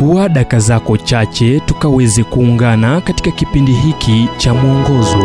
chukua 0.00 0.28
daka 0.28 0.58
zako 0.60 0.96
chache 0.96 1.60
tukaweze 1.60 2.24
kuungana 2.24 3.00
katika 3.00 3.30
kipindi 3.30 3.72
hiki 3.72 4.28
cha 4.36 4.54
mwongozo 4.54 5.18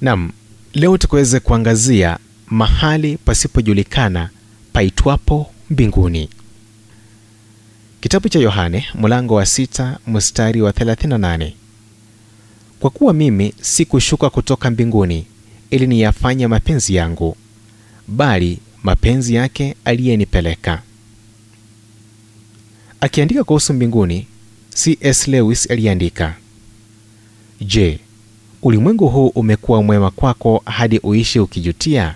Naam, 0.00 0.32
leo 0.74 0.98
tukaweze 0.98 1.40
kuangazia 1.40 2.18
mahali 2.46 3.16
pasipojulikana 3.16 4.30
paitwapo 4.72 5.50
mbinguni. 5.70 6.28
Kitabu 8.00 8.28
cha 8.28 8.38
Yohane 8.38 8.86
mlango 8.94 9.34
wa 9.34 9.46
sita 9.46 9.98
mstari 10.06 10.62
wa 10.62 10.70
38. 10.70 11.52
Kwa 12.80 12.90
kuwa 12.90 13.12
mimi 13.12 13.54
sikushuka 13.60 14.30
kutoka 14.30 14.70
mbinguni 14.70 15.26
ili 15.70 15.86
niyafanye 15.86 16.46
mapenzi 16.46 16.94
yangu, 16.94 17.36
bali 18.08 18.58
mapenzi 18.84 19.34
yake 19.34 19.74
aliyenipeleka. 19.84 20.82
Akiandika 23.00 23.44
kuhusu 23.44 23.72
mbinguni, 23.74 24.26
C.S. 24.74 25.28
Lewis 25.28 25.70
aliandika, 25.70 26.34
Je, 27.60 27.98
ulimwengu 28.62 29.08
huu 29.08 29.28
umekuwa 29.28 29.82
mwema 29.82 30.10
kwako 30.10 30.62
hadi 30.64 30.98
uishi 30.98 31.38
ukijutia? 31.40 32.14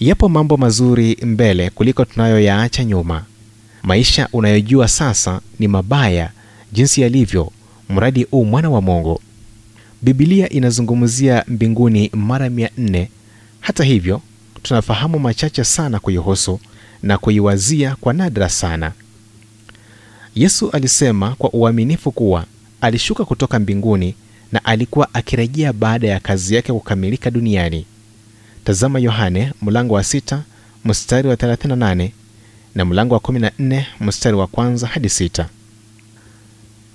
Yapo 0.00 0.28
mambo 0.28 0.56
mazuri 0.56 1.16
mbele 1.22 1.70
kuliko 1.70 2.04
tunayoyaacha 2.04 2.84
nyuma. 2.84 3.24
Maisha 3.82 4.28
unayojua 4.32 4.88
sasa 4.88 5.40
ni 5.58 5.68
mabaya 5.68 6.30
jinsi 6.72 7.00
yalivyo, 7.00 7.52
mradi 7.88 8.26
u 8.32 8.44
mwana 8.44 8.70
wa 8.70 8.80
Mungu. 8.82 9.20
Bibilia 10.02 10.48
inazungumzia 10.48 11.44
mbinguni 11.48 12.10
mara 12.14 12.50
mia 12.50 12.70
nne. 12.78 13.08
Hata 13.60 13.84
hivyo, 13.84 14.22
tunafahamu 14.62 15.18
machache 15.18 15.64
sana 15.64 15.98
kuihusu 16.00 16.60
na 17.02 17.18
kuiwazia 17.18 17.96
kwa 18.00 18.12
nadra 18.12 18.48
sana. 18.48 18.92
Yesu 20.34 20.70
alisema 20.70 21.34
kwa 21.34 21.50
uaminifu 21.52 22.12
kuwa 22.12 22.44
alishuka 22.80 23.24
kutoka 23.24 23.58
mbinguni 23.58 24.14
na 24.52 24.64
alikuwa 24.64 25.14
akirejea 25.14 25.72
baada 25.72 26.08
ya 26.08 26.20
kazi 26.20 26.54
yake 26.54 26.72
kukamilika 26.72 27.30
duniani. 27.30 27.86
Tazama 28.64 28.98
Yohane 28.98 29.52
mlango 29.62 29.94
wa 29.94 30.04
sita 30.04 30.42
mstari 30.84 31.28
wa 31.28 31.34
38 31.34 32.10
na 32.74 32.84
mlango 32.84 33.14
wa 33.14 33.20
14 33.20 33.84
mstari 34.00 34.36
wa 34.36 34.46
kwanza 34.46 34.86
hadi 34.86 35.08
sita. 35.08 35.48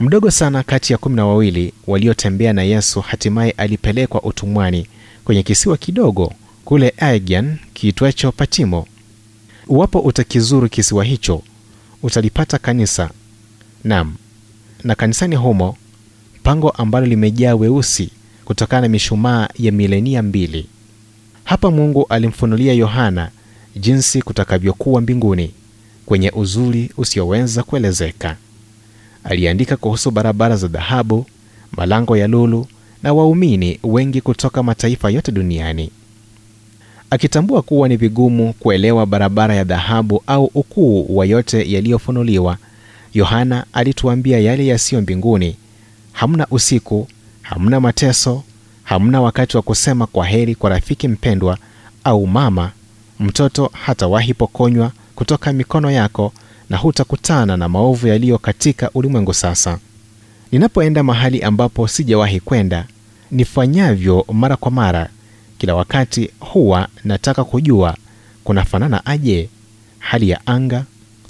Mdogo 0.00 0.30
sana 0.30 0.62
kati 0.62 0.92
ya 0.92 0.98
kumi 0.98 1.16
na 1.16 1.26
wawili 1.26 1.72
waliotembea 1.86 2.52
na 2.52 2.62
Yesu 2.62 3.00
hatimaye 3.00 3.50
alipelekwa 3.50 4.22
utumwani 4.22 4.86
kwenye 5.24 5.42
kisiwa 5.42 5.76
kidogo 5.76 6.32
kule 6.66 6.92
Aegean 6.98 7.58
kiitwacho 7.74 8.32
Patimo. 8.32 8.86
Uwapo 9.68 10.00
utakizuru 10.00 10.68
kisiwa 10.68 11.04
hicho, 11.04 11.42
utalipata 12.02 12.58
kanisa. 12.58 13.10
nam, 13.84 14.14
na 14.84 14.94
kanisani 14.94 15.36
humo 15.36 15.76
pango 16.42 16.70
ambalo 16.70 17.06
limejaa 17.06 17.54
weusi 17.54 18.10
kutokana 18.44 18.80
na 18.82 18.88
mishumaa 18.88 19.48
ya 19.58 19.72
milenia 19.72 20.22
mbili. 20.22 20.66
Hapa 21.44 21.70
Mungu 21.70 22.06
alimfunulia 22.08 22.72
Yohana 22.72 23.30
jinsi 23.76 24.22
kutakavyokuwa 24.22 25.00
mbinguni 25.00 25.54
kwenye 26.06 26.30
uzuri 26.30 26.90
usioweza 26.96 27.62
kuelezeka. 27.62 28.36
Aliandika 29.24 29.76
kuhusu 29.76 30.10
barabara 30.10 30.56
za 30.56 30.68
dhahabu, 30.68 31.26
malango 31.72 32.16
ya 32.16 32.26
lulu 32.28 32.66
na 33.02 33.12
waumini 33.14 33.78
wengi 33.82 34.20
kutoka 34.20 34.62
mataifa 34.62 35.10
yote 35.10 35.32
duniani. 35.32 35.90
Akitambua 37.10 37.62
kuwa 37.62 37.88
ni 37.88 37.96
vigumu 37.96 38.52
kuelewa 38.52 39.06
barabara 39.06 39.54
ya 39.54 39.64
dhahabu 39.64 40.22
au 40.26 40.50
ukuu 40.54 41.16
wa 41.16 41.26
yote 41.26 41.72
yaliyofunuliwa, 41.72 42.56
Yohana 43.14 43.64
alituambia 43.72 44.38
yale 44.38 44.66
yasiyo 44.66 45.00
mbinguni. 45.02 45.56
Hamna 46.12 46.46
usiku, 46.50 47.08
hamna 47.42 47.80
mateso, 47.80 48.42
hamna 48.82 49.20
wakati 49.20 49.56
wa 49.56 49.62
kusema 49.62 50.06
kwa 50.06 50.26
heri 50.26 50.54
kwa 50.54 50.70
rafiki 50.70 51.08
mpendwa 51.08 51.58
au 52.04 52.26
mama. 52.26 52.70
Mtoto 53.20 53.70
hatawahi 53.72 54.34
pokonywa 54.34 54.92
kutoka 55.14 55.52
mikono 55.52 55.90
yako 55.90 56.32
na 56.70 56.76
hutakutana 56.76 57.56
na 57.56 57.68
maovu 57.68 58.06
yaliyo 58.08 58.38
katika 58.38 58.90
ulimwengu 58.94 59.34
sasa. 59.34 59.78
Ninapoenda 60.52 61.02
mahali 61.02 61.42
ambapo 61.42 61.88
sijawahi 61.88 62.40
kwenda, 62.40 62.84
nifanyavyo 63.30 64.26
mara 64.32 64.56
kwa 64.56 64.70
mara, 64.70 65.08
kila 65.58 65.74
wakati 65.74 66.30
huwa 66.40 66.88
nataka 67.04 67.44
kujua 67.44 67.96
kunafanana 68.44 69.06
aje 69.06 69.48
hali 69.98 70.28
ya 70.28 70.46
anga, 70.46 70.84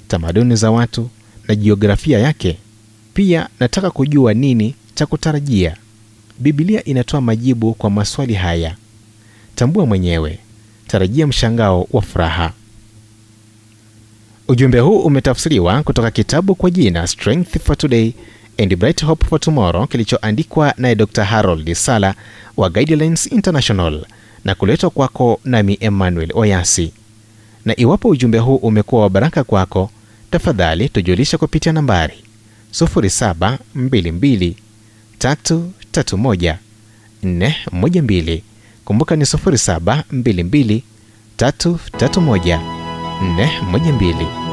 tamaduni 0.07 0.55
za 0.55 0.71
watu 0.71 1.09
na 1.47 1.55
jiografia 1.55 2.19
yake. 2.19 2.57
Pia 3.13 3.49
nataka 3.59 3.91
kujua 3.91 4.33
nini 4.33 4.75
cha 4.95 5.05
kutarajia. 5.05 5.75
Biblia 6.39 6.83
inatoa 6.83 7.21
majibu 7.21 7.73
kwa 7.73 7.89
maswali 7.89 8.33
haya. 8.33 8.75
Tambua 9.55 9.85
mwenyewe, 9.85 10.39
tarajia 10.87 11.27
mshangao 11.27 11.87
wa 11.91 12.01
furaha. 12.01 12.53
Ujumbe 14.47 14.79
huu 14.79 14.99
umetafsiriwa 14.99 15.83
kutoka 15.83 16.11
kitabu 16.11 16.55
kwa 16.55 16.71
jina 16.71 17.07
Strength 17.07 17.59
for 17.63 17.77
Today 17.77 18.13
and 18.57 18.75
Bright 18.75 19.03
Hope 19.05 19.25
for 19.25 19.39
Tomorrow 19.39 19.87
kilichoandikwa 19.87 20.73
naye 20.77 20.95
Dr. 20.95 21.23
Harold 21.23 21.73
Sala 21.73 22.15
wa 22.57 22.69
Guidelines 22.69 23.27
International 23.31 24.05
na 24.45 24.55
kuletwa 24.55 24.89
kwako 24.89 25.39
nami 25.45 25.77
Emmanuel 25.79 26.29
Oyasi. 26.33 26.91
Na 27.65 27.79
iwapo 27.79 28.09
ujumbe 28.09 28.37
huu 28.39 28.55
umekuwa 28.55 29.01
wa 29.01 29.09
baraka 29.09 29.43
kwako, 29.43 29.91
tafadhali 30.31 30.89
tujulisha 30.89 31.37
kupitia 31.37 31.71
nambari 31.73 32.13
0722 32.71 34.53
331 35.19 36.55
412. 37.23 38.41
Kumbuka 38.85 39.15
ni 39.15 39.23
0722 39.23 40.81
331 41.37 42.59
412. 43.21 44.46